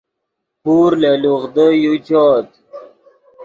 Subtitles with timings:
[0.63, 2.49] پور لے لوغدو یو چؤت